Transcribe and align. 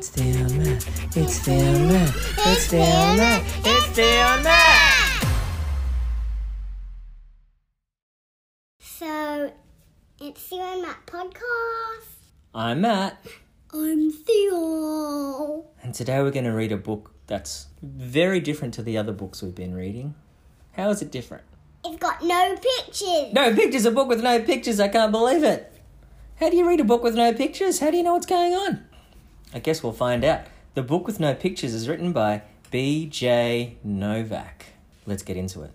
It's 0.00 0.08
the 0.08 0.30
unmet. 0.30 0.88
It's 1.14 1.44
the 1.44 1.52
unmet. 1.52 2.14
It's 2.38 2.70
the 2.70 2.80
unmet. 2.80 3.44
It's 3.66 3.88
the 3.94 4.08
unmet. 4.32 5.26
So, 8.80 9.52
it's 10.18 10.48
the 10.48 10.56
Matt 10.56 11.04
podcast. 11.04 12.14
I'm 12.54 12.80
Matt, 12.80 13.26
I'm 13.74 14.10
Theo. 14.10 15.66
and 15.82 15.94
today 15.94 16.22
we're 16.22 16.30
going 16.30 16.46
to 16.46 16.52
read 16.52 16.72
a 16.72 16.78
book 16.78 17.12
that's 17.26 17.66
very 17.82 18.40
different 18.40 18.72
to 18.72 18.82
the 18.82 18.96
other 18.96 19.12
books 19.12 19.42
we've 19.42 19.54
been 19.54 19.74
reading. 19.74 20.14
How 20.72 20.88
is 20.88 21.02
it 21.02 21.12
different? 21.12 21.44
It's 21.84 21.98
got 21.98 22.22
no 22.22 22.56
pictures. 22.56 23.34
No 23.34 23.54
pictures. 23.54 23.84
A 23.84 23.90
book 23.90 24.08
with 24.08 24.22
no 24.22 24.40
pictures. 24.40 24.80
I 24.80 24.88
can't 24.88 25.12
believe 25.12 25.44
it. 25.44 25.70
How 26.36 26.48
do 26.48 26.56
you 26.56 26.66
read 26.66 26.80
a 26.80 26.84
book 26.84 27.02
with 27.02 27.16
no 27.16 27.34
pictures? 27.34 27.80
How 27.80 27.90
do 27.90 27.98
you 27.98 28.02
know 28.02 28.14
what's 28.14 28.24
going 28.24 28.54
on? 28.54 28.86
I 29.52 29.58
guess 29.58 29.82
we'll 29.82 29.92
find 29.92 30.24
out. 30.24 30.42
The 30.74 30.82
book 30.82 31.06
with 31.06 31.18
no 31.18 31.34
pictures 31.34 31.74
is 31.74 31.88
written 31.88 32.12
by 32.12 32.42
B.J. 32.70 33.78
Novak. 33.82 34.66
Let's 35.06 35.24
get 35.24 35.36
into 35.36 35.62
it. 35.62 35.72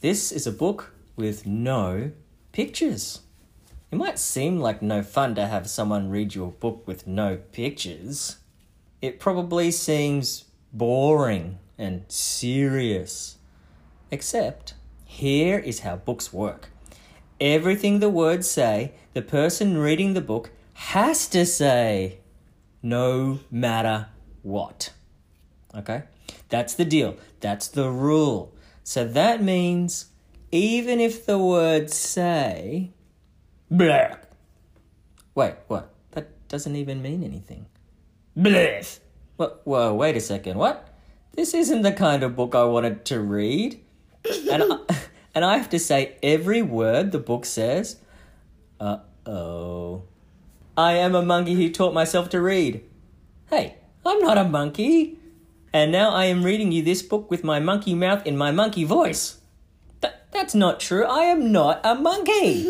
This 0.00 0.32
is 0.32 0.48
a 0.48 0.52
book 0.52 0.92
with 1.14 1.46
no 1.46 2.10
pictures. 2.50 3.20
It 3.92 3.96
might 3.96 4.18
seem 4.18 4.58
like 4.58 4.82
no 4.82 5.02
fun 5.02 5.36
to 5.36 5.46
have 5.46 5.70
someone 5.70 6.10
read 6.10 6.34
you 6.34 6.44
a 6.44 6.50
book 6.50 6.82
with 6.86 7.06
no 7.06 7.36
pictures. 7.52 8.38
It 9.00 9.20
probably 9.20 9.70
seems 9.70 10.46
boring 10.72 11.58
and 11.78 12.04
serious. 12.08 13.36
Except, 14.10 14.74
here 15.04 15.58
is 15.58 15.80
how 15.80 15.96
books 15.96 16.32
work. 16.32 16.70
Everything 17.40 18.00
the 18.00 18.08
words 18.08 18.50
say, 18.50 18.92
the 19.14 19.22
person 19.22 19.78
reading 19.78 20.14
the 20.14 20.20
book 20.20 20.50
has 20.74 21.28
to 21.28 21.46
say, 21.46 22.18
no 22.82 23.40
matter 23.50 24.08
what. 24.42 24.92
Okay? 25.74 26.02
That's 26.48 26.74
the 26.74 26.84
deal. 26.84 27.16
That's 27.40 27.68
the 27.68 27.90
rule. 27.90 28.54
So 28.84 29.06
that 29.06 29.42
means 29.42 30.06
even 30.50 31.00
if 31.00 31.24
the 31.24 31.38
words 31.38 31.94
say, 31.94 32.90
blah. 33.70 34.16
Wait, 35.34 35.54
what? 35.68 35.94
That 36.10 36.48
doesn't 36.48 36.76
even 36.76 37.00
mean 37.00 37.24
anything. 37.24 37.66
Bleh. 38.36 39.00
What? 39.36 39.62
Whoa, 39.64 39.94
wait 39.94 40.16
a 40.16 40.20
second. 40.20 40.58
What? 40.58 40.88
This 41.34 41.54
isn't 41.54 41.82
the 41.82 41.92
kind 41.92 42.22
of 42.22 42.36
book 42.36 42.54
I 42.54 42.64
wanted 42.64 43.04
to 43.06 43.20
read. 43.20 43.80
and, 44.50 44.62
I, 44.62 44.76
and 45.34 45.44
I 45.44 45.56
have 45.56 45.70
to 45.70 45.78
say 45.78 46.16
every 46.22 46.60
word 46.60 47.12
the 47.12 47.18
book 47.18 47.46
says. 47.46 47.96
Uh 48.78 48.98
oh. 49.26 50.02
I 50.82 50.94
am 50.94 51.14
a 51.14 51.22
monkey 51.22 51.54
who 51.54 51.70
taught 51.70 51.94
myself 51.94 52.28
to 52.30 52.40
read. 52.40 52.82
Hey, 53.48 53.76
I'm 54.04 54.18
not 54.18 54.36
a 54.36 54.42
monkey. 54.42 55.16
And 55.72 55.92
now 55.92 56.10
I 56.10 56.24
am 56.24 56.42
reading 56.42 56.72
you 56.72 56.82
this 56.82 57.02
book 57.02 57.30
with 57.30 57.44
my 57.44 57.60
monkey 57.60 57.94
mouth 57.94 58.26
in 58.26 58.36
my 58.36 58.50
monkey 58.50 58.82
voice. 58.82 59.38
Th- 60.00 60.12
that's 60.32 60.56
not 60.56 60.80
true. 60.80 61.04
I 61.04 61.20
am 61.26 61.52
not 61.52 61.80
a 61.84 61.94
monkey. 61.94 62.68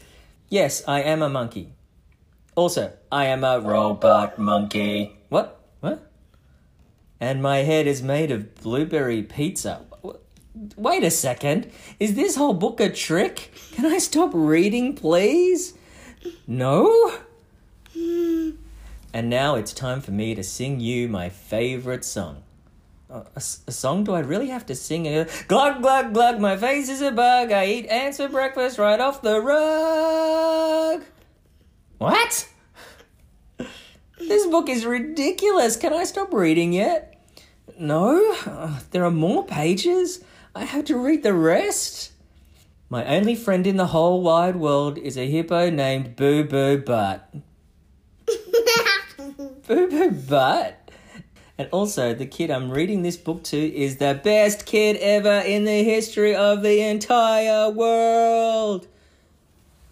yes, 0.50 0.84
I 0.86 1.00
am 1.00 1.22
a 1.22 1.30
monkey. 1.30 1.72
Also, 2.56 2.92
I 3.10 3.24
am 3.24 3.42
a 3.42 3.58
robot 3.58 4.38
monkey. 4.38 5.16
What? 5.30 5.58
What? 5.80 6.12
And 7.18 7.42
my 7.42 7.60
head 7.60 7.86
is 7.86 8.02
made 8.02 8.30
of 8.30 8.54
blueberry 8.56 9.22
pizza. 9.22 9.80
Wait 10.76 11.04
a 11.04 11.10
second. 11.10 11.72
Is 11.98 12.16
this 12.16 12.36
whole 12.36 12.52
book 12.52 12.80
a 12.80 12.90
trick? 12.90 13.50
Can 13.72 13.86
I 13.86 13.96
stop 13.96 14.32
reading, 14.34 14.94
please? 14.94 15.72
No? 16.46 17.16
And 19.16 19.30
now 19.30 19.54
it's 19.54 19.72
time 19.72 20.02
for 20.02 20.10
me 20.10 20.34
to 20.34 20.44
sing 20.44 20.78
you 20.78 21.08
my 21.08 21.30
favorite 21.30 22.04
song. 22.04 22.42
Uh, 23.08 23.22
a, 23.34 23.38
a 23.38 23.72
song? 23.72 24.04
Do 24.04 24.12
I 24.12 24.18
really 24.20 24.48
have 24.48 24.66
to 24.66 24.74
sing 24.74 25.06
it? 25.06 25.30
Glug, 25.48 25.80
glug, 25.80 26.12
glug, 26.12 26.38
my 26.38 26.54
face 26.58 26.90
is 26.90 27.00
a 27.00 27.10
bug. 27.10 27.50
I 27.50 27.64
eat 27.64 27.86
ants 27.86 28.18
for 28.18 28.28
breakfast 28.28 28.76
right 28.76 29.00
off 29.00 29.22
the 29.22 29.40
rug. 29.40 31.02
What? 31.96 32.46
This 34.18 34.46
book 34.48 34.68
is 34.68 34.84
ridiculous. 34.84 35.76
Can 35.76 35.94
I 35.94 36.04
stop 36.04 36.34
reading 36.34 36.74
yet? 36.74 37.18
No? 37.80 38.36
Uh, 38.44 38.80
there 38.90 39.06
are 39.06 39.10
more 39.10 39.46
pages? 39.46 40.22
I 40.54 40.64
have 40.64 40.84
to 40.84 40.98
read 40.98 41.22
the 41.22 41.32
rest? 41.32 42.12
My 42.90 43.02
only 43.06 43.34
friend 43.34 43.66
in 43.66 43.78
the 43.78 43.86
whole 43.86 44.20
wide 44.20 44.56
world 44.56 44.98
is 44.98 45.16
a 45.16 45.26
hippo 45.26 45.70
named 45.70 46.16
Boo 46.16 46.44
Boo 46.44 46.76
Butt. 46.76 47.32
Boo 49.66 49.88
Boo 49.88 50.12
Butt? 50.12 50.92
And 51.58 51.68
also, 51.72 52.14
the 52.14 52.26
kid 52.26 52.52
I'm 52.52 52.70
reading 52.70 53.02
this 53.02 53.16
book 53.16 53.42
to 53.44 53.56
is 53.56 53.96
the 53.96 54.20
best 54.22 54.64
kid 54.64 54.96
ever 54.98 55.40
in 55.44 55.64
the 55.64 55.82
history 55.82 56.36
of 56.36 56.62
the 56.62 56.80
entire 56.80 57.70
world. 57.70 58.86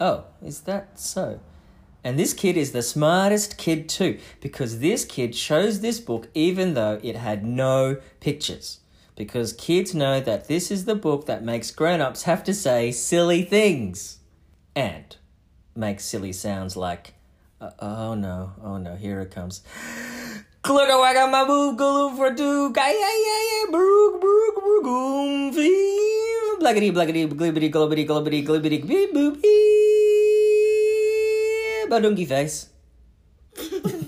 Oh, 0.00 0.26
is 0.40 0.60
that 0.62 1.00
so? 1.00 1.40
And 2.04 2.18
this 2.18 2.34
kid 2.34 2.56
is 2.56 2.70
the 2.70 2.82
smartest 2.82 3.56
kid 3.56 3.88
too, 3.88 4.20
because 4.40 4.78
this 4.78 5.04
kid 5.04 5.32
chose 5.32 5.80
this 5.80 5.98
book 5.98 6.28
even 6.34 6.74
though 6.74 7.00
it 7.02 7.16
had 7.16 7.44
no 7.44 7.96
pictures. 8.20 8.80
Because 9.16 9.52
kids 9.52 9.92
know 9.94 10.20
that 10.20 10.46
this 10.46 10.70
is 10.70 10.84
the 10.84 10.94
book 10.94 11.26
that 11.26 11.42
makes 11.42 11.72
grown 11.72 12.00
ups 12.00 12.24
have 12.24 12.44
to 12.44 12.54
say 12.54 12.92
silly 12.92 13.42
things. 13.42 14.18
And 14.76 15.16
make 15.74 15.98
silly 15.98 16.32
sounds 16.32 16.76
like, 16.76 17.13
uh, 17.64 17.70
oh 17.80 18.14
no, 18.14 18.52
oh 18.62 18.76
no, 18.78 18.94
here 18.94 19.20
it 19.20 19.30
comes. 19.30 19.62
Clucka 20.62 20.96
wacka 21.04 21.30
ma 21.30 21.44
boo 21.44 21.76
galoo 21.76 22.16
for 22.16 22.34
two 22.34 22.72
guy 22.72 22.90
yeah 22.90 23.16
yeah 23.26 23.42
yeah 23.48 23.70
brook 23.70 24.20
brook 24.20 24.54
brook 24.60 24.84
goom 24.84 25.52
fee 25.52 26.56
blackety 26.60 26.90
blackety 26.90 27.26
glibbity 27.28 27.70
globbity 27.70 28.06
globbity 28.08 28.40
glibbity 28.46 28.80
beep 28.86 29.12
boop 29.12 29.36
badunky 31.90 32.26
face. 32.26 32.68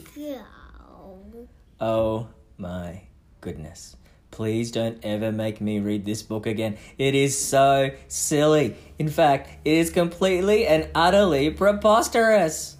Oh 1.79 2.29
my 2.57 3.03
goodness. 3.43 3.97
Please 4.31 4.71
don't 4.71 4.99
ever 5.03 5.31
make 5.31 5.61
me 5.61 5.79
read 5.79 6.07
this 6.07 6.23
book 6.23 6.47
again. 6.47 6.79
It 6.97 7.15
is 7.15 7.37
so 7.39 7.91
silly. 8.09 8.77
In 8.99 9.09
fact, 9.09 9.51
it 9.65 9.75
is 9.75 9.91
completely 9.91 10.67
and 10.67 10.89
utterly 10.95 11.51
preposterous. 11.51 12.76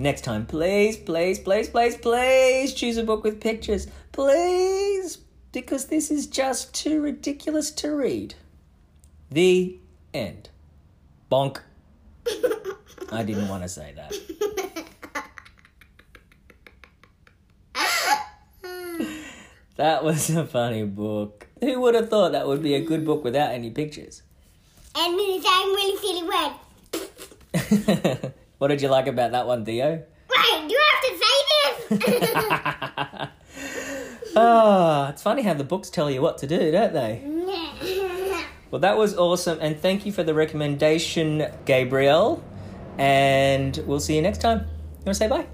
Next 0.00 0.22
time, 0.22 0.46
please, 0.46 0.96
please, 0.96 1.38
please, 1.38 1.68
please, 1.68 1.94
please 1.94 2.72
choose 2.72 2.96
a 2.96 3.04
book 3.04 3.22
with 3.22 3.38
pictures. 3.38 3.86
Please, 4.12 5.18
because 5.52 5.88
this 5.88 6.10
is 6.10 6.26
just 6.26 6.72
too 6.72 7.02
ridiculous 7.02 7.70
to 7.72 7.94
read. 7.94 8.34
The 9.30 9.78
end. 10.14 10.48
Bonk. 11.30 11.60
I 13.12 13.22
didn't 13.24 13.48
want 13.48 13.62
to 13.62 13.68
say 13.68 13.92
that. 13.94 14.14
That 19.76 20.04
was 20.04 20.28
a 20.28 20.46
funny 20.46 20.84
book. 20.84 21.46
Who 21.60 21.80
would 21.80 21.94
have 21.94 22.10
thought 22.10 22.32
that 22.32 22.46
would 22.46 22.62
be 22.62 22.74
a 22.74 22.84
good 22.84 23.06
book 23.06 23.24
without 23.24 23.52
any 23.52 23.70
pictures? 23.70 24.22
and 24.94 25.18
saying 25.18 25.68
really 25.72 25.96
silly 25.96 26.22
word. 28.12 28.32
what 28.60 28.68
did 28.68 28.82
you 28.82 28.88
like 28.88 29.06
about 29.06 29.32
that 29.32 29.46
one, 29.46 29.64
Theo? 29.64 29.88
Wait, 29.88 30.68
do 30.68 30.76
I 30.76 30.84
have 30.92 31.02
to 31.02 31.12
say 31.18 31.36
this? 31.88 33.28
Oh, 34.36 35.06
it's 35.08 35.22
funny 35.22 35.40
how 35.40 35.54
the 35.54 35.64
books 35.64 35.88
tell 35.88 36.10
you 36.10 36.20
what 36.20 36.36
to 36.38 36.46
do, 36.46 36.70
don't 36.70 36.92
they? 36.92 37.24
Well, 38.70 38.82
that 38.82 38.96
was 38.96 39.16
awesome, 39.16 39.58
and 39.60 39.76
thank 39.80 40.06
you 40.06 40.12
for 40.12 40.22
the 40.22 40.32
recommendation, 40.32 41.44
Gabriel. 41.64 42.40
And 42.98 43.76
we'll 43.84 43.98
see 43.98 44.14
you 44.14 44.22
next 44.22 44.38
time. 44.38 44.58
You 44.60 45.06
want 45.06 45.06
to 45.06 45.14
say 45.14 45.26
bye? 45.26 45.46